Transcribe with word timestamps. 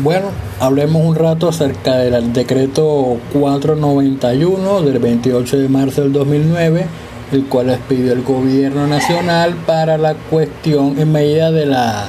Bueno, 0.00 0.28
hablemos 0.60 1.02
un 1.04 1.16
rato 1.16 1.48
acerca 1.48 1.96
del 1.96 2.32
decreto 2.32 3.18
491 3.32 4.82
del 4.82 5.00
28 5.00 5.58
de 5.58 5.68
marzo 5.68 6.02
del 6.02 6.12
2009, 6.12 6.86
el 7.32 7.46
cual 7.46 7.70
expidió 7.70 8.12
el 8.12 8.22
gobierno 8.22 8.86
nacional 8.86 9.56
para 9.66 9.98
la 9.98 10.14
cuestión 10.14 11.00
en 11.00 11.10
medida 11.10 11.50
de 11.50 11.66
la, 11.66 12.06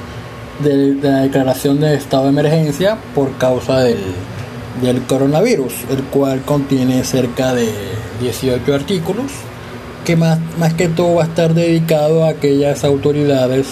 de, 0.63 0.97
la 1.01 1.21
declaración 1.21 1.79
de 1.79 1.95
estado 1.95 2.25
de 2.25 2.29
emergencia 2.29 2.95
por 3.15 3.35
causa 3.39 3.79
del, 3.79 3.97
del 4.83 5.01
coronavirus, 5.07 5.73
el 5.89 6.03
cual 6.03 6.41
contiene 6.43 7.03
cerca 7.03 7.55
de 7.55 7.69
18 8.21 8.71
artículos, 8.71 9.31
que 10.05 10.15
más, 10.15 10.37
más 10.59 10.75
que 10.75 10.89
todo 10.89 11.15
va 11.15 11.23
a 11.23 11.27
estar 11.27 11.55
dedicado 11.55 12.23
a 12.23 12.29
aquellas 12.29 12.83
autoridades 12.83 13.65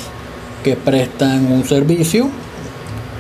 que 0.64 0.76
prestan 0.76 1.52
un 1.52 1.66
servicio 1.66 2.32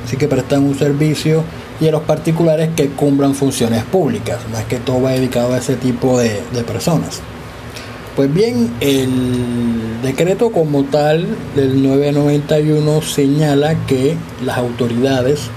así 0.07 0.15
que 0.15 0.29
prestan 0.29 0.63
un 0.63 0.79
servicio 0.79 1.43
y 1.81 1.87
a 1.89 1.91
los 1.91 2.03
particulares 2.03 2.69
que 2.77 2.87
cumplan 2.87 3.35
funciones 3.35 3.83
públicas, 3.83 4.37
más 4.53 4.63
que 4.63 4.77
todo 4.77 5.01
va 5.01 5.11
dedicado 5.11 5.53
a 5.53 5.57
ese 5.57 5.75
tipo 5.75 6.17
de, 6.17 6.39
personas. 6.65 7.19
Pues 8.15 8.33
bien, 8.33 8.73
el 8.79 10.01
decreto 10.01 10.49
como 10.51 10.85
tal 10.85 11.27
del 11.55 11.83
991 11.83 13.01
señala 13.01 13.75
que 13.85 14.15
las 14.45 14.57
autoridades 14.57 15.49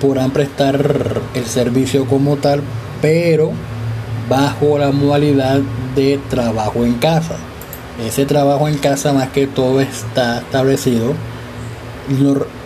podrán 0.00 0.30
prestar 0.30 1.20
el 1.34 1.44
servicio 1.44 2.06
como 2.06 2.36
tal, 2.36 2.62
pero 3.02 3.50
bajo 4.30 4.78
la 4.78 4.92
modalidad 4.92 5.58
de 5.96 6.20
trabajo 6.30 6.84
en 6.84 6.94
casa. 6.94 7.36
Ese 8.06 8.26
trabajo 8.26 8.68
en 8.68 8.78
casa 8.78 9.12
más 9.12 9.30
que 9.30 9.48
todo 9.48 9.80
está 9.80 10.38
establecido 10.38 11.14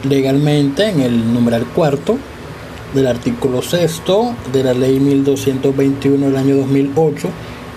legalmente 0.04 0.88
en 0.88 1.00
el 1.00 1.32
numeral 1.32 1.64
cuarto 1.66 2.16
del 2.94 3.06
artículo 3.06 3.62
sexto 3.62 4.34
de 4.52 4.64
la 4.64 4.74
ley 4.74 4.98
1221 4.98 6.26
del 6.26 6.36
año 6.36 6.56
2008, 6.56 7.28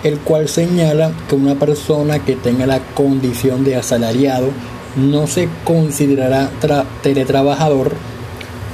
el 0.02 0.18
cual 0.18 0.48
señala 0.48 1.12
que 1.28 1.36
una 1.36 1.54
persona 1.54 2.18
que 2.18 2.36
tenga 2.36 2.66
la 2.66 2.80
condición 2.94 3.64
de 3.64 3.76
asalariado 3.76 4.48
no 4.96 5.26
se 5.26 5.48
considerará 5.64 6.50
teletrabajador 7.02 7.92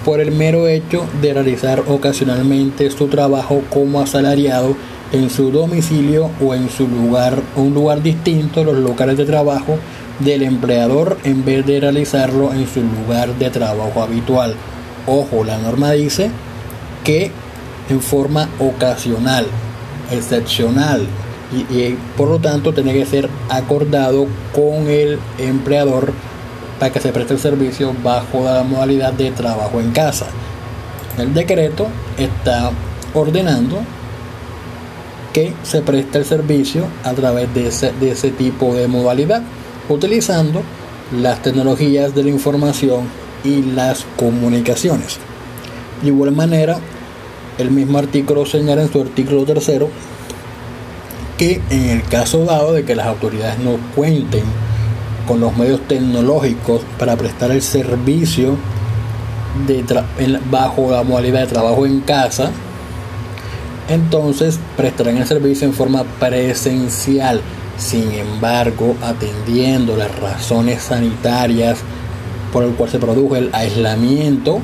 por 0.05 0.21
el 0.21 0.33
mero 0.33 0.67
hecho 0.67 1.05
de 1.21 1.35
realizar 1.35 1.85
ocasionalmente 1.87 2.91
su 2.91 3.09
trabajo 3.09 3.63
como 3.71 4.01
asalariado 4.01 4.75
en 5.13 5.29
su 5.29 5.51
domicilio 5.51 6.31
o 6.45 6.55
en 6.55 6.71
su 6.71 6.89
lugar, 6.89 7.43
un 7.57 7.75
lugar 7.75 8.03
distinto 8.03 8.65
los 8.65 8.77
locales 8.77 9.17
de 9.17 9.25
trabajo 9.25 9.79
del 10.21 10.43
empleador 10.43 11.19
en 11.25 11.45
vez 11.45 11.67
de 11.67 11.81
realizarlo 11.81 12.53
en 12.53 12.67
su 12.69 12.83
lugar 12.83 13.35
de 13.39 13.51
trabajo 13.51 14.03
habitual. 14.03 14.55
Ojo, 15.07 15.45
la 15.45 15.59
norma 15.59 15.93
dice 15.93 16.31
que 17.05 17.31
en 17.89 18.01
forma 18.01 18.49
ocasional, 18.59 19.47
excepcional, 20.11 21.07
y, 21.53 21.97
por 22.17 22.29
lo 22.29 22.39
tanto 22.39 22.73
tiene 22.73 22.93
que 22.93 23.05
ser 23.07 23.29
acordado 23.49 24.27
con 24.55 24.89
el 24.89 25.19
empleador 25.39 26.13
para 26.79 26.93
que 26.93 27.01
se 27.01 27.13
preste 27.13 27.35
el 27.35 27.41
servicio 27.41 27.93
bajo 28.05 28.45
la 28.45 28.63
modalidad 28.63 29.13
de 29.13 29.33
trabajo 29.33 29.81
en 29.81 29.91
casa. 29.91 30.27
El 31.19 31.35
decreto 31.35 31.89
está 32.17 32.71
ordenando 33.15 33.81
que 35.33 35.53
se 35.63 35.83
preste 35.83 36.19
el 36.19 36.25
servicio 36.25 36.87
a 37.05 37.13
través 37.13 37.53
de 37.53 37.69
ese, 37.69 37.93
de 38.01 38.13
ese 38.13 38.31
tipo 38.31 38.75
de 38.75 38.87
modalidad 38.89 39.43
utilizando 39.95 40.63
las 41.13 41.43
tecnologías 41.43 42.15
de 42.15 42.25
la 42.25 42.31
información 42.31 43.09
y 43.45 43.63
las 43.63 44.07
comunicaciones. 44.17 45.19
De 46.03 46.09
igual 46.09 46.33
manera, 46.33 46.79
el 47.59 47.71
mismo 47.71 47.99
artículo 47.99 48.47
señala 48.47 48.83
en 48.83 48.93
su 48.93 49.01
artículo 49.01 49.45
tercero 49.45 49.89
que 51.37 51.61
en 51.71 51.89
el 51.89 52.03
caso 52.05 52.45
dado 52.45 52.73
de 52.73 52.85
que 52.85 52.95
las 52.95 53.07
autoridades 53.07 53.59
no 53.59 53.77
cuenten 53.95 54.45
con 55.27 55.41
los 55.41 55.57
medios 55.57 55.81
tecnológicos 55.89 56.83
para 56.99 57.17
prestar 57.17 57.51
el 57.51 57.63
servicio 57.63 58.57
de 59.67 59.85
bajo 60.51 60.91
la 60.91 61.03
modalidad 61.03 61.41
de 61.41 61.47
trabajo 61.47 61.87
en 61.87 62.01
casa, 62.01 62.51
entonces 63.89 64.59
prestarán 64.77 65.17
el 65.17 65.27
servicio 65.27 65.67
en 65.67 65.75
forma 65.75 66.05
presencial 66.19 67.41
sin 67.81 68.13
embargo, 68.13 68.95
atendiendo 69.03 69.97
las 69.97 70.15
razones 70.21 70.83
sanitarias 70.83 71.79
por 72.53 72.63
el 72.63 72.75
cual 72.75 72.91
se 72.91 72.99
produjo 72.99 73.37
el 73.37 73.49
aislamiento, 73.55 74.61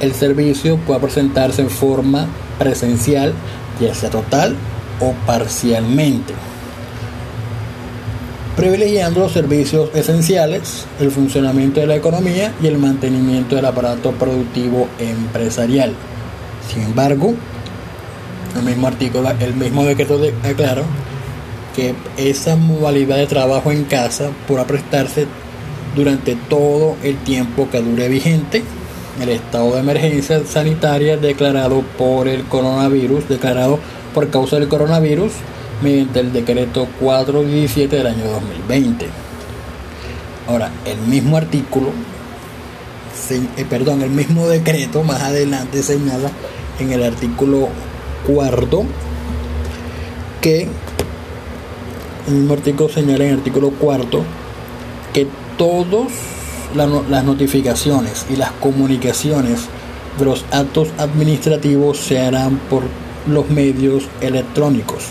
el 0.00 0.14
servicio 0.14 0.78
puede 0.78 1.00
presentarse 1.00 1.60
en 1.60 1.68
forma 1.68 2.26
presencial, 2.58 3.34
ya 3.78 3.94
sea 3.94 4.08
total 4.08 4.56
o 5.00 5.12
parcialmente, 5.26 6.32
privilegiando 8.56 9.20
los 9.20 9.32
servicios 9.32 9.90
esenciales, 9.94 10.86
el 10.98 11.10
funcionamiento 11.10 11.80
de 11.80 11.86
la 11.88 11.96
economía 11.96 12.54
y 12.62 12.68
el 12.68 12.78
mantenimiento 12.78 13.56
del 13.56 13.66
aparato 13.66 14.12
productivo 14.12 14.88
empresarial. 14.98 15.92
Sin 16.72 16.84
embargo, 16.84 17.34
el 18.56 18.62
mismo 18.62 18.86
artículo, 18.86 19.30
el 19.40 19.54
mismo 19.54 19.84
decreto 19.84 20.18
aclara 20.42 20.82
que 21.74 21.94
esa 22.16 22.56
modalidad 22.56 23.16
de 23.16 23.26
trabajo 23.26 23.70
en 23.70 23.84
casa 23.84 24.30
podrá 24.46 24.66
prestarse 24.66 25.26
durante 25.94 26.36
todo 26.36 26.96
el 27.02 27.16
tiempo 27.18 27.68
que 27.70 27.80
dure 27.80 28.08
vigente 28.08 28.62
el 29.20 29.28
estado 29.28 29.74
de 29.74 29.80
emergencia 29.80 30.42
sanitaria 30.46 31.16
declarado 31.16 31.82
por 31.98 32.28
el 32.28 32.44
coronavirus, 32.44 33.28
declarado 33.28 33.78
por 34.14 34.30
causa 34.30 34.58
del 34.58 34.68
coronavirus 34.68 35.32
mediante 35.82 36.20
el 36.20 36.32
decreto 36.32 36.88
417 37.00 37.96
del 37.96 38.06
año 38.06 38.24
2020. 38.24 39.06
Ahora, 40.48 40.70
el 40.84 40.98
mismo 41.02 41.36
artículo, 41.36 41.90
eh, 43.30 43.64
perdón, 43.68 44.02
el 44.02 44.10
mismo 44.10 44.48
decreto 44.48 45.02
más 45.02 45.22
adelante 45.22 45.82
señala 45.82 46.30
en 46.78 46.92
el 46.92 47.02
artículo 47.02 47.68
cuarto 48.26 48.84
que 50.40 50.68
el 52.26 52.34
mismo 52.34 52.54
artículo 52.54 52.88
señala 52.88 53.24
en 53.24 53.30
el 53.30 53.38
artículo 53.38 53.70
cuarto 53.70 54.24
que 55.12 55.26
todas 55.56 56.08
las 56.74 57.24
notificaciones 57.24 58.26
y 58.30 58.36
las 58.36 58.52
comunicaciones 58.52 59.66
de 60.18 60.24
los 60.24 60.44
actos 60.52 60.88
administrativos 60.98 61.98
se 61.98 62.20
harán 62.20 62.58
por 62.70 62.84
los 63.26 63.48
medios 63.50 64.04
electrónicos. 64.20 65.06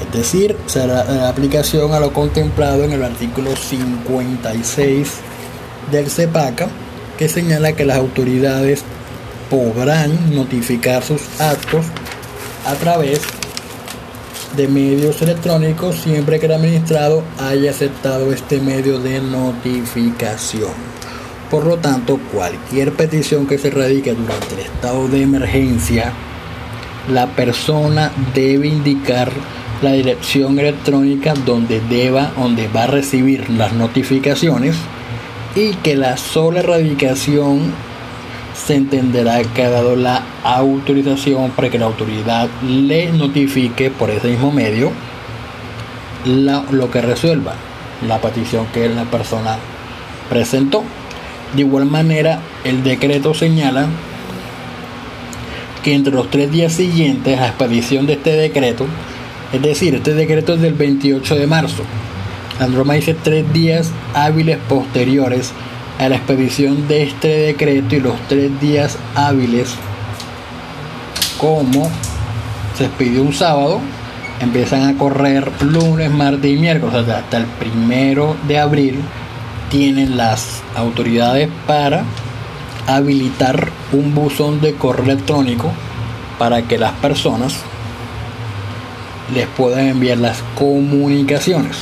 Es 0.00 0.16
decir, 0.16 0.56
será 0.66 1.04
la 1.04 1.28
aplicación 1.28 1.92
a 1.92 2.00
lo 2.00 2.12
contemplado 2.12 2.84
en 2.84 2.92
el 2.92 3.02
artículo 3.02 3.56
56 3.56 5.08
del 5.90 6.08
CEPACA, 6.08 6.68
que 7.16 7.28
señala 7.28 7.72
que 7.72 7.84
las 7.84 7.96
autoridades 7.96 8.84
podrán 9.50 10.34
notificar 10.34 11.02
sus 11.02 11.22
actos 11.40 11.86
a 12.66 12.74
través 12.74 13.20
de 14.56 14.68
medios 14.68 15.20
electrónicos 15.22 15.96
siempre 15.96 16.38
que 16.38 16.46
el 16.46 16.52
administrado 16.52 17.22
haya 17.38 17.70
aceptado 17.70 18.32
este 18.32 18.60
medio 18.60 18.98
de 18.98 19.20
notificación. 19.20 20.72
Por 21.50 21.66
lo 21.66 21.78
tanto, 21.78 22.18
cualquier 22.32 22.92
petición 22.92 23.46
que 23.46 23.58
se 23.58 23.70
radique 23.70 24.14
durante 24.14 24.54
el 24.54 24.60
estado 24.60 25.08
de 25.08 25.22
emergencia, 25.22 26.12
la 27.10 27.26
persona 27.28 28.12
debe 28.34 28.68
indicar 28.68 29.30
la 29.80 29.92
dirección 29.92 30.58
electrónica 30.58 31.34
donde 31.46 31.80
deba, 31.80 32.32
donde 32.36 32.68
va 32.68 32.84
a 32.84 32.88
recibir 32.88 33.48
las 33.48 33.72
notificaciones 33.72 34.76
y 35.54 35.74
que 35.76 35.96
la 35.96 36.16
sola 36.16 36.60
erradicación 36.60 37.72
se 38.66 38.74
entenderá 38.74 39.42
que 39.42 39.64
ha 39.64 39.70
dado 39.70 39.96
la 39.96 40.22
autorización 40.44 41.50
para 41.50 41.70
que 41.70 41.78
la 41.78 41.86
autoridad 41.86 42.48
le 42.66 43.12
notifique 43.12 43.90
por 43.90 44.10
ese 44.10 44.28
mismo 44.28 44.50
medio 44.50 44.90
lo 46.24 46.90
que 46.90 47.00
resuelva 47.00 47.54
la 48.06 48.20
petición 48.20 48.66
que 48.72 48.88
la 48.88 49.04
persona 49.04 49.56
presentó. 50.28 50.84
De 51.54 51.62
igual 51.62 51.86
manera, 51.86 52.40
el 52.64 52.82
decreto 52.84 53.32
señala 53.32 53.86
que 55.82 55.94
entre 55.94 56.12
los 56.12 56.30
tres 56.30 56.50
días 56.50 56.72
siguientes 56.72 57.38
a 57.40 57.48
expedición 57.48 58.06
de 58.06 58.14
este 58.14 58.32
decreto, 58.32 58.86
es 59.52 59.62
decir, 59.62 59.94
este 59.94 60.12
decreto 60.14 60.54
es 60.54 60.60
del 60.60 60.74
28 60.74 61.36
de 61.36 61.46
marzo, 61.46 61.84
la 62.60 62.66
norma 62.66 62.94
dice 62.94 63.14
tres 63.14 63.50
días 63.52 63.92
hábiles 64.14 64.58
posteriores 64.68 65.52
a 65.98 66.08
la 66.08 66.16
expedición 66.16 66.86
de 66.86 67.02
este 67.02 67.28
decreto 67.28 67.96
y 67.96 68.00
los 68.00 68.18
tres 68.28 68.60
días 68.60 68.96
hábiles 69.14 69.74
como 71.38 71.90
se 72.76 72.84
expidió 72.84 73.22
un 73.22 73.32
sábado 73.32 73.80
empiezan 74.40 74.88
a 74.88 74.98
correr 74.98 75.50
lunes, 75.62 76.10
martes 76.10 76.50
y 76.50 76.56
miércoles. 76.56 77.08
Hasta 77.08 77.38
el 77.38 77.46
primero 77.46 78.36
de 78.46 78.58
abril 78.58 79.00
tienen 79.70 80.16
las 80.16 80.62
autoridades 80.76 81.48
para 81.66 82.04
habilitar 82.86 83.68
un 83.92 84.14
buzón 84.14 84.60
de 84.60 84.74
correo 84.74 85.04
electrónico 85.04 85.72
para 86.38 86.62
que 86.62 86.78
las 86.78 86.92
personas 86.92 87.56
les 89.34 89.46
puedan 89.48 89.88
enviar 89.88 90.18
las 90.18 90.42
comunicaciones 90.56 91.76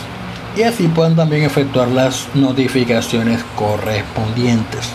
y 0.56 0.62
así 0.62 0.88
puedan 0.88 1.14
también 1.14 1.42
efectuar 1.42 1.88
las 1.88 2.28
notificaciones 2.34 3.44
correspondientes. 3.54 4.88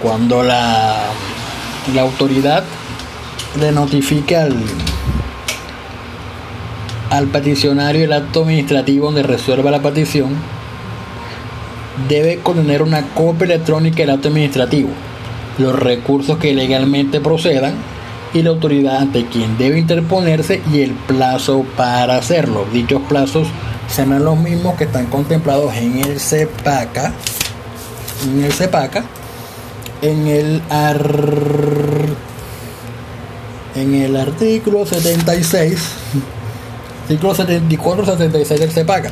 Cuando 0.00 0.42
la, 0.42 0.96
la 1.94 2.02
autoridad 2.02 2.62
le 3.58 3.72
notifica 3.72 4.44
al, 4.44 4.56
al 7.10 7.26
peticionario 7.26 8.04
el 8.04 8.12
acto 8.12 8.42
administrativo 8.42 9.06
donde 9.06 9.24
resuelva 9.24 9.72
la 9.72 9.82
petición, 9.82 10.36
debe 12.08 12.38
contener 12.38 12.82
una 12.82 13.02
copia 13.08 13.46
electrónica 13.46 13.98
del 13.98 14.10
acto 14.10 14.28
administrativo, 14.28 14.90
los 15.58 15.76
recursos 15.76 16.38
que 16.38 16.54
legalmente 16.54 17.20
procedan 17.20 17.74
y 18.32 18.42
la 18.42 18.50
autoridad 18.50 18.98
ante 18.98 19.26
quien 19.26 19.58
debe 19.58 19.80
interponerse 19.80 20.62
y 20.72 20.82
el 20.82 20.92
plazo 20.92 21.64
para 21.76 22.16
hacerlo. 22.16 22.64
Dichos 22.72 23.02
plazos 23.08 23.48
serán 23.92 24.24
los 24.24 24.38
mismos 24.38 24.76
que 24.76 24.84
están 24.84 25.06
contemplados 25.06 25.74
en 25.74 25.98
el 25.98 26.20
CEPACA, 26.20 27.12
en 28.24 28.44
el 28.44 28.52
CEPACA, 28.52 29.04
en 30.02 30.26
el 30.26 30.62
en 33.74 33.94
el 33.94 34.16
artículo 34.16 34.86
76, 34.86 35.78
artículo 37.02 37.34
74 37.34 38.04
76 38.06 38.60
del 38.60 38.70
CEPACA. 38.70 39.10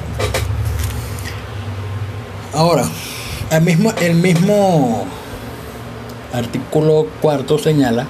Ahora, 2.54 2.84
el 3.50 3.62
mismo, 3.62 3.92
el 4.00 4.14
mismo 4.14 5.04
artículo 6.32 7.06
cuarto 7.20 7.58
señala 7.58 8.06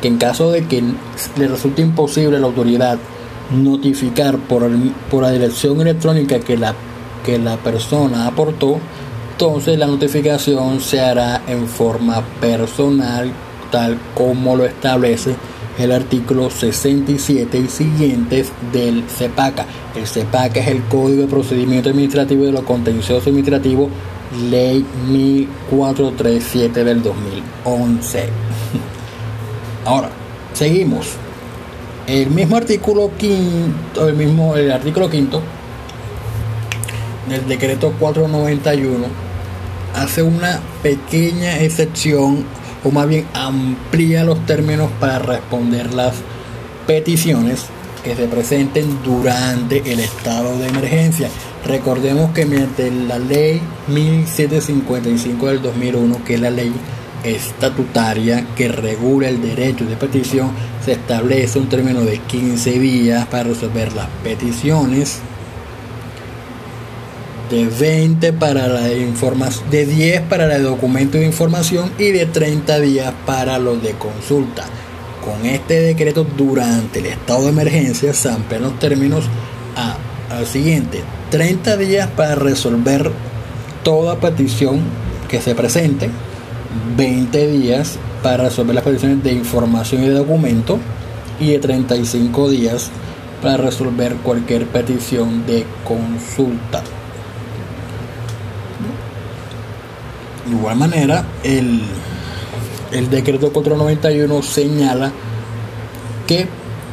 que 0.00 0.08
en 0.08 0.18
caso 0.18 0.50
de 0.50 0.66
que 0.66 0.82
le 1.36 1.48
resulte 1.48 1.82
imposible 1.82 2.38
la 2.38 2.46
autoridad 2.46 2.98
notificar 3.52 4.38
por, 4.38 4.68
por 5.10 5.22
la 5.22 5.30
dirección 5.30 5.80
electrónica 5.80 6.40
que 6.40 6.56
la, 6.56 6.74
que 7.24 7.38
la 7.38 7.56
persona 7.56 8.26
aportó, 8.26 8.78
entonces 9.32 9.78
la 9.78 9.86
notificación 9.86 10.80
se 10.80 11.00
hará 11.00 11.42
en 11.46 11.66
forma 11.66 12.22
personal, 12.40 13.32
tal 13.70 13.98
como 14.14 14.56
lo 14.56 14.64
establece 14.64 15.34
el 15.78 15.92
artículo 15.92 16.50
67 16.50 17.58
y 17.58 17.68
siguientes 17.68 18.52
del 18.72 19.04
CEPACA. 19.08 19.66
El 19.96 20.06
CEPACA 20.06 20.60
es 20.60 20.68
el 20.68 20.82
Código 20.84 21.22
de 21.22 21.28
Procedimiento 21.28 21.90
Administrativo 21.90 22.44
de 22.44 22.52
los 22.52 22.62
Contenciosos 22.62 23.26
Administrativos, 23.26 23.90
Ley 24.50 24.84
1437 25.08 26.84
del 26.84 27.02
2011. 27.02 28.28
Ahora, 29.84 30.10
seguimos. 30.52 31.16
El 32.06 32.30
mismo 32.30 32.56
artículo 32.56 33.12
quinto, 33.16 34.08
el 34.08 34.14
mismo 34.14 34.56
el 34.56 34.72
artículo 34.72 35.08
quinto 35.08 35.40
del 37.28 37.46
decreto 37.46 37.92
491 37.98 39.06
hace 39.94 40.22
una 40.22 40.60
pequeña 40.82 41.60
excepción 41.60 42.44
o 42.82 42.90
más 42.90 43.08
bien 43.08 43.26
amplía 43.34 44.24
los 44.24 44.44
términos 44.46 44.90
para 44.98 45.20
responder 45.20 45.94
las 45.94 46.14
peticiones 46.86 47.66
que 48.02 48.16
se 48.16 48.26
presenten 48.26 48.98
durante 49.04 49.92
el 49.92 50.00
estado 50.00 50.58
de 50.58 50.66
emergencia. 50.66 51.28
Recordemos 51.64 52.32
que 52.32 52.44
mediante 52.44 52.90
la 52.90 53.20
ley 53.20 53.60
1755 53.86 55.46
del 55.46 55.62
2001, 55.62 56.24
que 56.24 56.34
es 56.34 56.40
la 56.40 56.50
ley 56.50 56.72
estatutaria 57.22 58.44
que 58.56 58.66
regula 58.66 59.28
el 59.28 59.40
derecho 59.40 59.84
de 59.84 59.94
petición, 59.94 60.50
se 60.84 60.92
establece 60.92 61.58
un 61.58 61.68
término 61.68 62.02
de 62.02 62.18
15 62.18 62.78
días 62.78 63.26
para 63.26 63.44
resolver 63.44 63.92
las 63.92 64.08
peticiones, 64.24 65.20
de 67.50 67.66
20 67.66 68.32
para 68.32 68.66
la 68.66 68.92
información, 68.92 69.70
de 69.70 69.86
10 69.86 70.22
para 70.22 70.54
el 70.56 70.62
documento 70.62 71.18
de 71.18 71.26
información 71.26 71.92
y 71.98 72.10
de 72.10 72.26
30 72.26 72.80
días 72.80 73.12
para 73.26 73.58
los 73.58 73.82
de 73.82 73.92
consulta. 73.92 74.64
Con 75.24 75.46
este 75.46 75.80
decreto 75.80 76.24
durante 76.24 76.98
el 76.98 77.06
estado 77.06 77.44
de 77.44 77.50
emergencia 77.50 78.12
se 78.12 78.30
amplían 78.30 78.62
los 78.62 78.78
términos 78.78 79.24
a, 79.76 79.96
al 80.34 80.46
siguiente, 80.46 81.02
30 81.30 81.76
días 81.76 82.08
para 82.08 82.34
resolver 82.34 83.12
toda 83.84 84.18
petición 84.18 84.80
que 85.28 85.40
se 85.40 85.54
presente, 85.54 86.10
20 86.96 87.46
días 87.48 87.98
para 88.22 88.44
resolver 88.44 88.74
las 88.74 88.84
peticiones 88.84 89.22
de 89.22 89.32
información 89.32 90.04
y 90.04 90.08
de 90.08 90.14
documento 90.14 90.78
y 91.40 91.50
de 91.50 91.58
35 91.58 92.50
días 92.50 92.90
para 93.42 93.56
resolver 93.56 94.16
cualquier 94.16 94.66
petición 94.66 95.44
de 95.46 95.66
consulta. 95.84 96.82
De 100.46 100.56
igual 100.56 100.76
manera, 100.76 101.24
el, 101.42 101.82
el 102.92 103.10
decreto 103.10 103.52
491 103.52 104.42
señala 104.42 105.12
que 106.26 106.46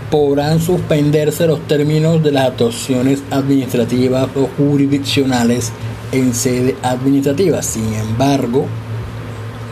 podrán 0.10 0.60
suspenderse 0.60 1.46
los 1.46 1.68
términos 1.68 2.24
de 2.24 2.31
las 2.31 2.48
actuaciones 2.48 3.22
administrativas 3.30 4.28
o 4.36 4.50
jurisdiccionales 4.58 5.72
en 6.12 6.34
sede 6.34 6.76
administrativa. 6.81 7.62
Sin 7.62 7.94
embargo, 7.94 8.66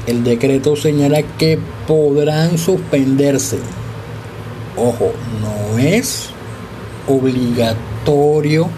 el 0.07 0.23
decreto 0.23 0.75
señala 0.77 1.21
que 1.21 1.59
podrán 1.85 2.57
suspenderse. 2.57 3.59
Ojo, 4.77 5.11
no 5.41 5.77
es 5.77 6.29
obligatorio 7.07 8.69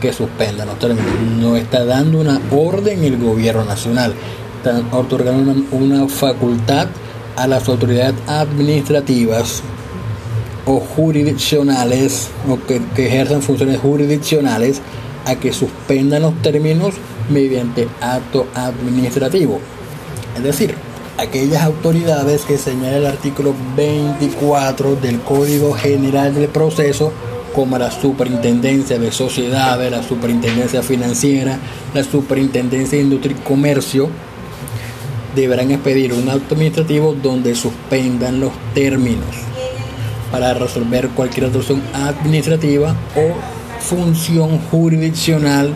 que 0.00 0.12
suspendan 0.12 0.68
los 0.68 0.78
términos. 0.78 1.06
No 1.40 1.56
está 1.56 1.86
dando 1.86 2.20
una 2.20 2.38
orden 2.50 3.02
el 3.02 3.16
gobierno 3.16 3.64
nacional. 3.64 4.12
Está 4.58 4.82
otorgando 4.96 5.54
una, 5.72 6.06
facultad 6.06 6.88
a 7.36 7.46
las 7.46 7.66
autoridades 7.68 8.14
administrativas 8.26 9.62
o 10.66 10.80
jurisdiccionales 10.80 12.28
o 12.48 12.58
que, 12.66 12.80
que 12.94 13.06
ejerzan 13.06 13.42
funciones 13.42 13.80
jurisdiccionales 13.80 14.82
a 15.24 15.36
que 15.36 15.52
suspendan 15.52 16.22
los 16.22 16.34
términos 16.42 16.94
mediante 17.30 17.88
acto 18.00 18.46
administrativo. 18.54 19.60
Es 20.36 20.42
decir, 20.42 20.74
aquellas 21.18 21.62
autoridades 21.62 22.42
que 22.42 22.58
señala 22.58 22.96
el 22.96 23.06
artículo 23.06 23.54
24 23.76 24.96
del 24.96 25.20
Código 25.20 25.72
General 25.74 26.34
del 26.34 26.48
Proceso, 26.48 27.12
como 27.54 27.78
la 27.78 27.90
Superintendencia 27.90 28.98
de 28.98 29.12
Sociedades, 29.12 29.90
la 29.90 30.02
Superintendencia 30.02 30.82
Financiera, 30.82 31.58
la 31.94 32.02
Superintendencia 32.02 32.98
de 32.98 33.04
Industria 33.04 33.36
y 33.38 33.44
Comercio, 33.44 34.08
deberán 35.36 35.70
expedir 35.70 36.12
un 36.12 36.28
acto 36.28 36.54
administrativo 36.54 37.14
donde 37.14 37.54
suspendan 37.54 38.40
los 38.40 38.52
términos 38.74 39.26
para 40.30 40.54
resolver 40.54 41.10
cualquier 41.10 41.46
actuación 41.46 41.80
administrativa 41.92 42.94
o 43.16 43.80
función 43.80 44.58
jurisdiccional 44.70 45.72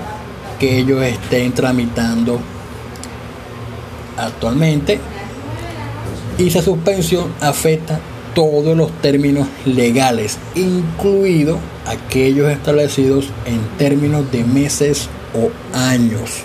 que 0.59 0.79
ellos 0.79 1.03
estén 1.03 1.53
tramitando 1.53 2.41
actualmente 4.19 5.01
y 6.39 6.49
esa 6.49 6.63
suspensión 6.63 7.33
afecta 7.41 8.01
todos 8.35 8.77
los 8.77 8.93
términos 9.01 9.49
legales, 9.65 10.39
incluidos 10.55 11.59
aquellos 11.87 12.51
establecidos 12.51 13.31
en 13.47 13.61
términos 13.79 14.31
de 14.31 14.45
meses 14.45 15.09
o 15.35 15.51
años. 15.77 16.45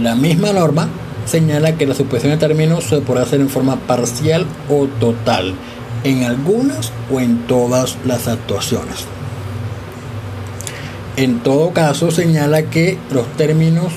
La 0.00 0.14
misma 0.14 0.52
norma 0.52 0.88
señala 1.24 1.76
que 1.76 1.86
la 1.86 1.94
suspensión 1.94 2.32
de 2.32 2.38
términos 2.38 2.84
se 2.84 3.00
podrá 3.00 3.22
hacer 3.22 3.40
en 3.40 3.48
forma 3.48 3.76
parcial 3.76 4.46
o 4.68 4.86
total, 5.00 5.54
en 6.04 6.24
algunas 6.24 6.92
o 7.10 7.20
en 7.20 7.46
todas 7.46 7.96
las 8.04 8.28
actuaciones. 8.28 9.06
En 11.16 11.40
todo 11.40 11.72
caso, 11.72 12.10
señala 12.10 12.64
que 12.64 12.98
los 13.10 13.26
términos 13.36 13.92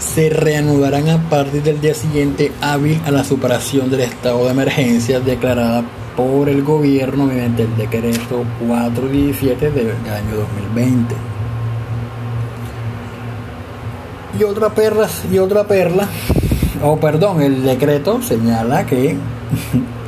se 0.00 0.30
reanudarán 0.30 1.08
a 1.08 1.28
partir 1.28 1.62
del 1.62 1.80
día 1.80 1.94
siguiente 1.94 2.50
hábil 2.62 3.00
a 3.04 3.10
la 3.10 3.22
superación 3.22 3.90
del 3.90 4.00
estado 4.00 4.44
de 4.46 4.50
emergencia 4.50 5.20
declarada 5.20 5.84
por 6.16 6.48
el 6.48 6.62
gobierno 6.62 7.26
mediante 7.26 7.64
el 7.64 7.76
decreto 7.76 8.44
417 8.66 9.70
del 9.70 9.88
año 9.88 10.36
2020. 10.74 11.14
Y 14.38 14.44
otra 14.44 14.70
perla, 14.70 15.08
y 15.30 15.38
otra 15.38 15.64
perla, 15.64 16.08
o 16.82 16.98
perdón, 16.98 17.42
el 17.42 17.62
decreto 17.62 18.22
señala 18.22 18.86
que, 18.86 19.16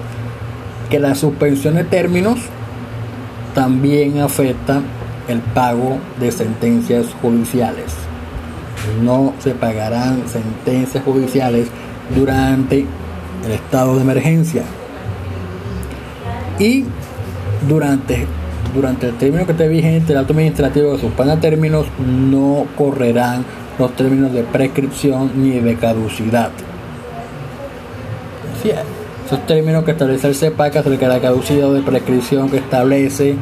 que 0.91 0.99
la 0.99 1.15
suspensión 1.15 1.75
de 1.75 1.85
términos 1.85 2.39
también 3.55 4.21
afecta 4.21 4.81
el 5.29 5.41
pago 5.41 5.99
de 6.19 6.33
sentencias 6.33 7.07
judiciales. 7.21 8.02
No 9.03 9.33
se 9.39 9.55
pagarán 9.55 10.29
sentencias 10.29 11.05
judiciales 11.05 11.69
durante 12.15 12.87
el 13.45 13.53
estado 13.53 13.97
de 13.97 14.03
emergencia. 14.03 14.63
Y 16.59 16.85
durante, 17.69 18.27
durante 18.75 19.09
el 19.09 19.15
término 19.17 19.47
que 19.47 19.53
esté 19.53 19.69
vigente, 19.69 20.13
el 20.13 20.19
acto 20.19 20.33
administrativo 20.33 20.93
que 20.93 21.01
suspenda 21.01 21.41
términos, 21.41 21.87
no 21.99 22.67
correrán 22.77 23.45
los 23.79 23.95
términos 23.97 24.33
de 24.33 24.43
prescripción 24.43 25.33
ni 25.37 25.61
de 25.61 25.77
caducidad. 25.77 26.51
esos 29.27 29.47
términos 29.47 29.85
que 29.85 29.93
establece 29.93 30.29
el 30.29 30.35
CEPAC 30.35 30.77
acerca 30.77 31.09
de 31.09 31.15
la 31.15 31.21
caducidad 31.21 31.73
de 31.73 31.81
prescripción 31.81 32.51
que 32.51 32.59
establece 32.59 33.37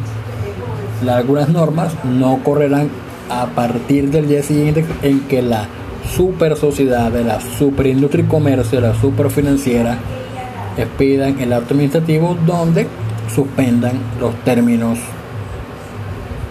algunas 1.09 1.49
normas 1.49 1.92
no 2.04 2.42
correrán 2.44 2.90
a 3.30 3.46
partir 3.46 4.10
del 4.10 4.28
día 4.28 4.42
siguiente 4.42 4.84
en 5.02 5.20
que 5.20 5.40
la 5.40 5.66
super 6.14 6.56
sociedad 6.56 7.10
de 7.10 7.25
la 7.25 7.40
superindustria 7.40 8.25
y 8.25 8.28
comercio, 8.28 8.80
de 8.80 8.88
la 8.88 8.94
superfinanciera, 8.94 9.99
expidan 10.76 11.38
el 11.40 11.52
acto 11.52 11.75
administrativo 11.75 12.37
donde 12.46 12.87
suspendan 13.32 13.92
los 14.20 14.34
términos 14.44 14.99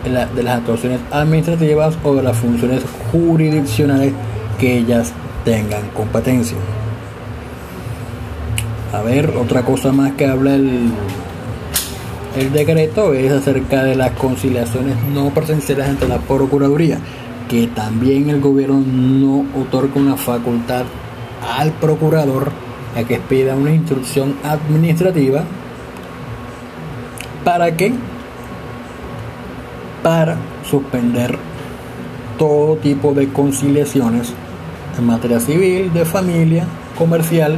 de 0.03 0.43
las 0.43 0.57
actuaciones 0.57 1.00
administrativas 1.12 1.98
o 2.03 2.15
de 2.15 2.24
las 2.24 2.38
funciones 2.38 2.83
jurisdiccionales 3.12 4.13
que 4.57 4.77
ellas 4.77 5.13
tengan 5.43 5.81
competencia. 5.89 6.57
A 8.93 9.01
ver, 9.01 9.31
otra 9.38 9.63
cosa 9.63 9.91
más 9.91 10.13
que 10.13 10.25
habla 10.25 10.55
el, 10.55 10.89
el 12.39 12.53
decreto 12.53 13.13
es 13.13 13.34
acerca 13.34 13.84
de 13.84 13.96
las 13.96 14.12
conciliaciones 14.12 14.96
no 15.13 15.29
presenciales 15.31 15.89
ante 15.89 16.08
la 16.08 16.19
Procuraduría, 16.19 16.98
que 17.50 17.67
también 17.67 18.29
el 18.29 18.39
gobierno 18.39 18.79
no 18.79 19.46
otorga 19.60 20.00
una 20.00 20.15
facultad 20.15 20.86
al 21.58 21.72
procurador 21.74 22.51
a 22.96 23.03
que 23.03 23.15
expida 23.15 23.55
una 23.55 23.74
instrucción 23.74 24.36
administrativa 24.41 25.43
para 27.43 27.75
que 27.75 27.91
para 30.01 30.38
suspender 30.63 31.38
todo 32.38 32.77
tipo 32.77 33.13
de 33.13 33.27
conciliaciones 33.27 34.31
en 34.98 35.05
materia 35.05 35.41
civil, 35.41 35.91
de 35.91 36.05
familia, 36.05 36.65
comercial 36.98 37.58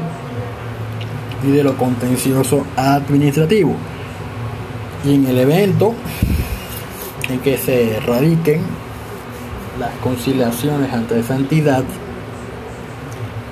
y 1.47 1.51
de 1.51 1.63
lo 1.63 1.77
contencioso 1.77 2.65
administrativo. 2.75 3.75
Y 5.03 5.15
en 5.15 5.25
el 5.25 5.39
evento 5.39 5.93
en 7.29 7.39
que 7.39 7.57
se 7.57 7.99
radiquen 8.05 8.61
las 9.79 9.91
conciliaciones 10.03 10.93
ante 10.93 11.19
esa 11.19 11.35
entidad, 11.35 11.83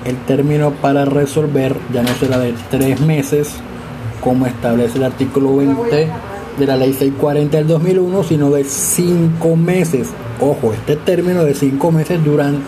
el 0.04 0.16
término 0.26 0.70
para 0.70 1.04
resolver 1.04 1.76
ya 1.92 2.02
no 2.02 2.08
será 2.20 2.38
de 2.38 2.54
tres 2.70 3.00
meses, 3.00 3.50
como 4.20 4.46
establece 4.46 4.98
el 4.98 5.04
artículo 5.04 5.56
20 5.56 6.08
de 6.58 6.66
la 6.66 6.76
ley 6.76 6.92
640 6.92 7.56
del 7.56 7.66
2001, 7.66 8.22
sino 8.24 8.50
de 8.50 8.64
cinco 8.64 9.56
meses. 9.56 10.10
Ojo, 10.40 10.72
este 10.72 10.96
término 10.96 11.44
de 11.44 11.54
cinco 11.54 11.90
meses 11.90 12.22
duran, 12.24 12.62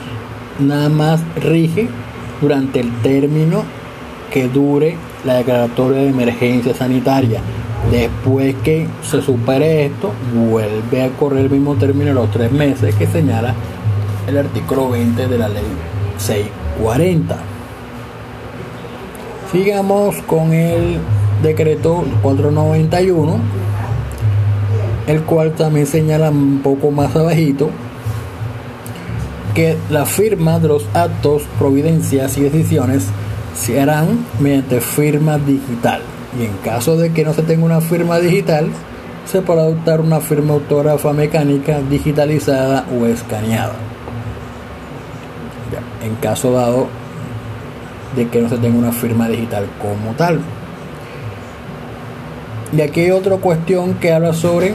nada 0.59 0.89
más 0.89 1.21
rige 1.37 1.89
durante 2.41 2.81
el 2.81 2.91
término 3.03 3.62
que 4.33 4.49
dure 4.49 4.97
la 5.25 5.35
declaratoria 5.35 6.03
de 6.03 6.09
emergencia 6.09 6.75
sanitaria. 6.75 7.41
Después 7.91 8.55
que 8.62 8.87
se 9.03 9.21
supere 9.21 9.87
esto, 9.87 10.12
vuelve 10.35 11.03
a 11.03 11.09
correr 11.11 11.45
el 11.45 11.51
mismo 11.51 11.75
término 11.75 12.15
los 12.15 12.31
tres 12.31 12.51
meses 12.53 12.95
que 12.95 13.07
señala 13.07 13.55
el 14.27 14.39
artículo 14.39 14.91
20 14.91 15.27
de 15.27 15.39
la 15.39 15.49
ley 15.49 15.65
640. 16.17 17.37
Sigamos 19.51 20.17
con 20.23 20.53
el 20.53 20.99
decreto 21.43 22.05
491, 22.23 23.37
el 25.09 25.23
cual 25.23 25.53
también 25.53 25.87
señala 25.87 26.31
un 26.31 26.61
poco 26.62 26.91
más 26.91 27.15
abajito 27.17 27.69
que 29.55 29.77
la 29.91 30.07
firma 30.07 30.59
de 30.59 30.69
los 30.69 30.87
actos, 30.95 31.43
providencias 31.59 32.39
y 32.39 32.43
decisiones 32.43 33.09
se 33.55 33.81
harán 33.81 34.25
mediante 34.41 34.81
firma 34.81 35.37
digital. 35.37 36.01
Y 36.39 36.45
en 36.45 36.57
caso 36.65 36.97
de 36.97 37.12
que 37.12 37.25
no 37.25 37.35
se 37.35 37.43
tenga 37.43 37.65
una 37.65 37.81
firma 37.81 38.19
digital, 38.19 38.69
se 39.27 39.43
podrá 39.43 39.62
adoptar 39.62 40.01
una 40.01 40.21
firma 40.21 40.55
autógrafa 40.55 41.12
mecánica 41.12 41.81
digitalizada 41.81 42.87
o 42.99 43.07
escaneada. 43.07 43.75
en 46.05 46.17
caso 46.17 46.53
dado 46.53 46.89
de 48.17 48.29
que 48.29 48.43
no 48.43 48.49
se 48.49 48.59
tenga 48.59 48.77
una 48.77 48.93
firma 48.93 49.29
digital 49.29 49.67
como 49.81 50.15
tal. 50.17 50.41
Y 52.77 52.81
aquí 52.81 53.01
hay 53.01 53.11
otra 53.11 53.37
cuestión 53.37 53.95
que 53.95 54.12
habla 54.12 54.33
sobre 54.33 54.75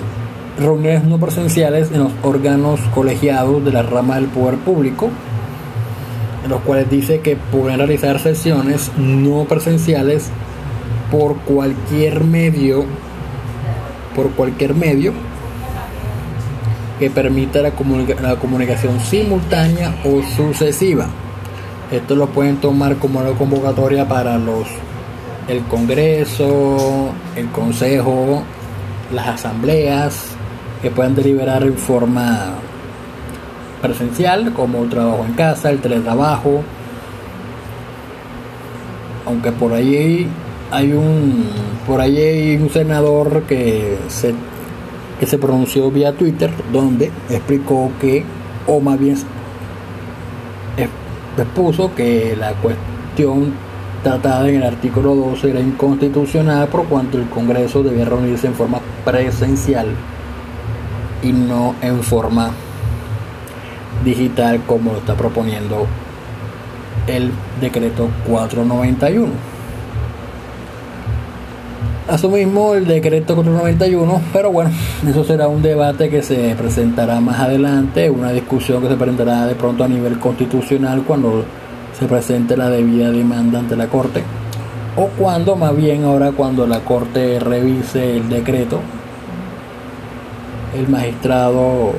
reuniones 0.60 1.04
no 1.04 1.20
presenciales 1.20 1.92
en 1.92 2.00
los 2.00 2.12
órganos 2.24 2.80
colegiados 2.94 3.64
de 3.64 3.72
la 3.72 3.84
rama 3.84 4.16
del 4.16 4.26
poder 4.26 4.56
público, 4.58 5.10
en 6.44 6.50
los 6.50 6.62
cuales 6.62 6.90
dice 6.90 7.20
que 7.20 7.36
pueden 7.36 7.78
realizar 7.78 8.20
sesiones 8.20 8.92
no 8.98 9.44
presenciales 9.46 10.30
por 11.12 11.38
cualquier 11.40 12.24
medio, 12.24 12.86
por 14.16 14.32
cualquier 14.32 14.74
medio 14.74 15.14
que 17.00 17.10
permita 17.10 17.62
la, 17.62 17.72
la 18.22 18.36
comunicación 18.38 19.00
simultánea 19.00 19.96
o 20.04 20.22
sucesiva. 20.36 21.08
Esto 21.92 22.16
lo 22.16 22.28
pueden 22.28 22.58
tomar 22.58 22.96
como 22.98 23.20
una 23.20 23.32
convocatoria 23.32 24.08
para 24.08 24.38
los 24.38 24.68
el 25.48 25.64
Congreso, 25.64 27.12
el 27.36 27.48
Consejo, 27.50 28.44
las 29.14 29.28
asambleas 29.28 30.36
que 30.82 30.92
puedan 30.92 31.16
deliberar 31.16 31.64
en 31.64 31.78
forma 31.78 32.56
presencial, 33.82 34.52
como 34.54 34.84
el 34.84 34.90
trabajo 34.90 35.24
en 35.26 35.34
casa, 35.34 35.70
el 35.70 35.80
teletrabajo. 35.80 36.62
Aunque 39.26 39.52
por 39.52 39.74
ahí 39.74 40.28
hay 40.72 40.92
un 40.92 41.46
por 41.86 42.02
ahí 42.02 42.18
hay 42.18 42.56
un 42.58 42.70
senador 42.70 43.44
que 43.44 43.98
se 44.08 44.34
que 45.20 45.26
se 45.26 45.38
pronunció 45.38 45.90
vía 45.90 46.14
Twitter 46.14 46.52
donde 46.72 47.12
explicó 47.30 47.92
que 48.00 48.24
o 48.68 48.80
más 48.80 49.00
bien 49.00 49.18
expuso 51.38 51.94
que 51.96 52.36
la 52.38 52.54
cuestión 52.54 53.54
tratada 54.04 54.48
en 54.50 54.56
el 54.58 54.64
artículo 54.64 55.16
12 55.16 55.50
era 55.52 55.60
inconstitucional 55.60 56.68
por 56.68 56.86
cuanto 56.86 57.18
el 57.18 57.28
Congreso 57.30 57.84
debía 57.84 58.06
reunirse 58.06 58.48
en 58.48 58.54
forma 58.54 58.80
presencial 59.04 59.88
y 61.24 61.32
no 61.32 61.76
en 61.82 62.04
forma 62.04 62.52
digital 64.06 64.62
como 64.68 64.94
lo 64.94 65.00
está 65.00 65.16
proponiendo 65.16 65.88
el 67.08 67.32
decreto 67.60 68.10
491. 68.28 69.57
Asimismo, 72.08 72.74
el 72.74 72.88
decreto 72.88 73.36
491, 73.36 74.22
pero 74.32 74.50
bueno, 74.50 74.72
eso 75.06 75.26
será 75.26 75.50
un 75.50 75.62
debate 75.62 76.10
que 76.10 76.22
se 76.22 76.56
presentará 76.56 77.20
más 77.20 77.38
adelante, 77.42 78.10
una 78.10 78.32
discusión 78.32 78.82
que 78.82 78.88
se 78.88 78.96
presentará 78.96 79.46
de 79.46 79.56
pronto 79.56 79.84
a 79.84 79.90
nivel 79.90 80.18
constitucional 80.18 81.04
cuando 81.06 81.44
se 82.00 82.06
presente 82.06 82.56
la 82.56 82.70
debida 82.70 83.12
demanda 83.12 83.60
ante 83.60 83.76
la 83.76 83.88
Corte, 83.88 84.24
o 84.96 85.08
cuando, 85.18 85.58
más 85.58 85.76
bien 85.76 86.06
ahora, 86.06 86.32
cuando 86.32 86.66
la 86.66 86.80
Corte 86.80 87.42
revise 87.42 88.16
el 88.16 88.30
decreto, 88.30 88.80
el 90.78 90.88
magistrado 90.88 91.92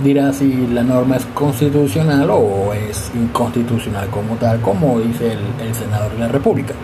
dirá 0.00 0.32
si 0.32 0.66
la 0.66 0.82
norma 0.82 1.16
es 1.16 1.26
constitucional 1.26 2.30
o 2.30 2.72
es 2.72 3.12
inconstitucional 3.14 4.08
como 4.08 4.34
tal, 4.34 4.60
como 4.60 4.98
dice 4.98 5.34
el, 5.34 5.68
el 5.68 5.72
senador 5.72 6.10
de 6.14 6.18
la 6.18 6.28
República. 6.28 6.74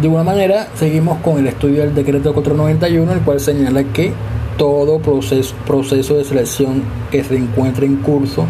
De 0.00 0.06
alguna 0.06 0.24
manera, 0.24 0.68
seguimos 0.76 1.18
con 1.18 1.38
el 1.38 1.46
estudio 1.46 1.82
del 1.82 1.94
decreto 1.94 2.32
491, 2.32 3.12
el 3.12 3.20
cual 3.20 3.38
señala 3.38 3.84
que 3.84 4.14
todo 4.56 4.98
proceso, 4.98 5.54
proceso 5.66 6.16
de 6.16 6.24
selección 6.24 6.82
que 7.10 7.22
se 7.22 7.36
encuentre 7.36 7.84
en 7.84 7.96
curso 7.96 8.46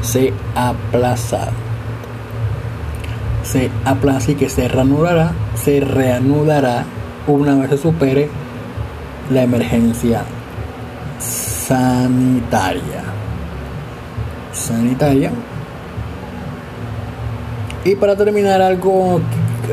se 0.00 0.32
aplaza. 0.54 1.48
Se 3.42 3.68
aplaza 3.84 4.30
y 4.30 4.34
que 4.36 4.48
se 4.48 4.68
reanudará, 4.68 5.32
se 5.56 5.80
reanudará 5.80 6.84
una 7.26 7.56
vez 7.56 7.70
se 7.70 7.78
supere 7.78 8.28
la 9.28 9.42
emergencia 9.42 10.22
sanitaria. 11.18 13.02
Sanitaria. 14.52 15.32
Y 17.84 17.96
para 17.96 18.14
terminar 18.14 18.62
algo 18.62 19.20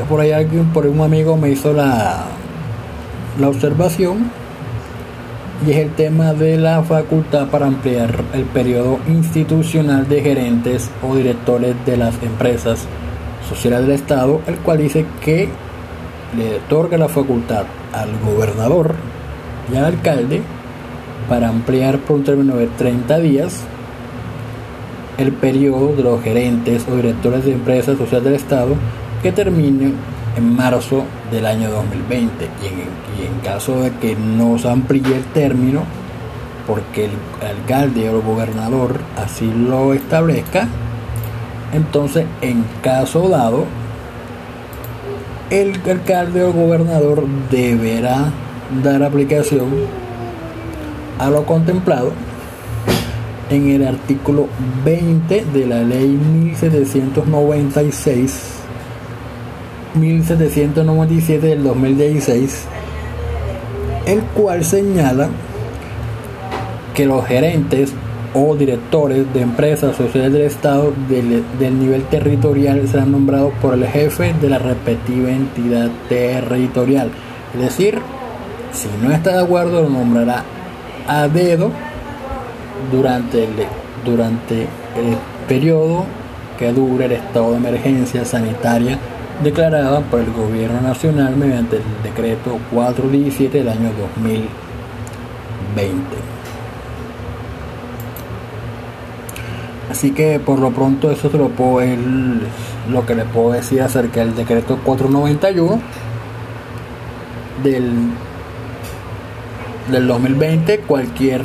por 0.08 0.20
ahí 0.20 0.32
alguien, 0.32 0.66
por 0.66 0.86
un 0.86 1.00
amigo 1.00 1.36
me 1.36 1.50
hizo 1.50 1.72
la, 1.72 2.24
la 3.38 3.48
observación 3.48 4.30
y 5.66 5.72
es 5.72 5.76
el 5.78 5.90
tema 5.90 6.32
de 6.32 6.56
la 6.56 6.82
facultad 6.82 7.48
para 7.48 7.66
ampliar 7.66 8.22
el 8.32 8.44
periodo 8.44 8.98
institucional 9.08 10.08
de 10.08 10.22
gerentes 10.22 10.90
o 11.06 11.14
directores 11.16 11.74
de 11.84 11.96
las 11.96 12.14
empresas 12.22 12.86
sociales 13.48 13.82
del 13.82 13.96
Estado, 13.96 14.40
el 14.46 14.56
cual 14.58 14.78
dice 14.78 15.04
que 15.22 15.48
le 16.36 16.56
otorga 16.56 16.96
la 16.96 17.08
facultad 17.08 17.64
al 17.92 18.10
gobernador 18.24 18.94
y 19.72 19.76
al 19.76 19.84
alcalde 19.86 20.42
para 21.28 21.48
ampliar 21.48 21.98
por 21.98 22.16
un 22.16 22.24
término 22.24 22.56
de 22.56 22.66
30 22.68 23.18
días 23.18 23.60
el 25.18 25.32
periodo 25.32 25.94
de 25.94 26.02
los 26.02 26.22
gerentes 26.22 26.86
o 26.90 26.96
directores 26.96 27.44
de 27.44 27.52
empresas 27.52 27.98
sociales 27.98 28.24
del 28.24 28.34
Estado 28.34 28.74
que 29.22 29.32
termine 29.32 29.92
en 30.36 30.56
marzo 30.56 31.04
del 31.30 31.46
año 31.46 31.70
2020 31.70 32.48
y 32.62 32.66
en, 32.66 33.32
en 33.32 33.40
caso 33.40 33.80
de 33.80 33.92
que 33.92 34.16
no 34.16 34.58
se 34.58 34.68
amplíe 34.68 35.16
el 35.16 35.24
término 35.24 35.82
porque 36.66 37.06
el 37.06 37.12
alcalde 37.46 38.08
o 38.08 38.16
el 38.16 38.22
gobernador 38.22 39.00
así 39.16 39.52
lo 39.52 39.92
establezca 39.92 40.68
entonces 41.72 42.26
en 42.40 42.64
caso 42.82 43.28
dado 43.28 43.64
el 45.50 45.80
alcalde 45.88 46.42
o 46.44 46.48
el 46.48 46.52
gobernador 46.52 47.24
deberá 47.50 48.30
dar 48.82 49.02
aplicación 49.02 49.68
a 51.18 51.28
lo 51.28 51.44
contemplado 51.44 52.12
en 53.50 53.68
el 53.68 53.86
artículo 53.86 54.46
20 54.84 55.44
de 55.52 55.66
la 55.66 55.82
ley 55.82 56.08
1796 56.08 58.59
1797 59.94 61.46
del 61.46 61.62
2016 61.64 62.66
el 64.06 64.22
cual 64.22 64.64
señala 64.64 65.28
que 66.94 67.06
los 67.06 67.24
gerentes 67.26 67.92
o 68.34 68.54
directores 68.54 69.32
de 69.32 69.42
empresas 69.42 69.96
sociales 69.96 70.32
del 70.32 70.42
Estado 70.42 70.92
del, 71.08 71.78
nivel 71.78 72.02
territorial 72.04 72.86
serán 72.88 73.12
nombrados 73.12 73.52
por 73.60 73.74
el 73.74 73.86
jefe 73.86 74.34
de 74.40 74.48
la 74.48 74.58
respectiva 74.58 75.30
entidad 75.30 75.90
territorial. 76.08 77.10
Es 77.54 77.60
decir, 77.60 77.98
si 78.72 78.88
no 79.02 79.12
está 79.12 79.32
de 79.32 79.42
acuerdo, 79.42 79.82
lo 79.82 79.90
nombrará 79.90 80.44
a 81.08 81.26
dedo 81.26 81.70
durante 82.92 83.44
el, 83.44 83.50
durante 84.04 84.62
el 84.62 85.16
periodo 85.48 86.04
que 86.58 86.72
dure 86.72 87.06
el 87.06 87.12
estado 87.12 87.52
de 87.52 87.56
emergencia 87.56 88.24
sanitaria 88.24 88.98
declarada 89.42 90.00
por 90.00 90.20
el 90.20 90.32
gobierno 90.32 90.80
nacional 90.80 91.36
mediante 91.36 91.76
el 91.76 91.82
decreto 92.02 92.58
417 92.72 93.58
del 93.58 93.68
año 93.68 93.90
2020. 93.98 94.50
Así 99.90 100.12
que 100.12 100.38
por 100.38 100.58
lo 100.58 100.70
pronto 100.70 101.10
eso 101.10 101.28
es 101.28 101.34
lo, 101.34 101.48
puedo, 101.48 101.84
lo 102.88 103.06
que 103.06 103.14
le 103.14 103.24
puedo 103.24 103.52
decir 103.52 103.82
acerca 103.82 104.20
del 104.20 104.36
decreto 104.36 104.78
491 104.84 105.80
del, 107.64 107.90
del 109.90 110.06
2020. 110.06 110.80
Cualquier 110.80 111.42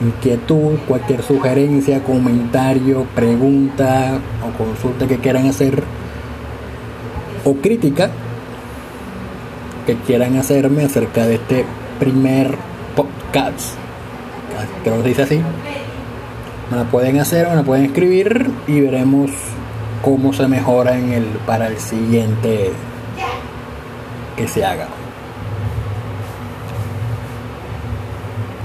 inquietud, 0.00 0.78
cualquier 0.86 1.22
sugerencia, 1.22 2.02
comentario, 2.02 3.04
pregunta 3.14 4.18
o 4.46 4.56
consulta 4.56 5.08
que 5.08 5.18
quieran 5.18 5.48
hacer 5.48 5.82
o 7.44 7.54
crítica 7.54 8.10
que 9.86 9.96
quieran 9.96 10.36
hacerme 10.36 10.84
acerca 10.84 11.26
de 11.26 11.34
este 11.34 11.64
primer 11.98 12.56
podcast, 12.96 13.74
creo 14.82 14.96
que 14.96 15.02
se 15.02 15.08
dice 15.08 15.22
así, 15.22 15.40
me 16.70 16.76
la 16.76 16.84
pueden 16.84 17.20
hacer, 17.20 17.48
me 17.48 17.56
la 17.56 17.62
pueden 17.62 17.86
escribir 17.86 18.50
y 18.66 18.80
veremos 18.80 19.30
cómo 20.02 20.32
se 20.32 20.48
mejora 20.48 20.98
en 20.98 21.12
el 21.12 21.24
para 21.46 21.68
el 21.68 21.78
siguiente 21.78 22.70
que 24.36 24.48
se 24.48 24.64
haga. 24.64 24.88